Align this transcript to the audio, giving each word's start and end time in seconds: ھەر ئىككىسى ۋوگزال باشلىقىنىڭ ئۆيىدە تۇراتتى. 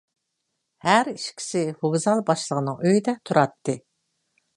ھەر 0.85 1.11
ئىككىسى 1.11 1.61
ۋوگزال 1.83 2.23
باشلىقىنىڭ 2.31 2.81
ئۆيىدە 2.87 3.15
تۇراتتى. 3.31 3.77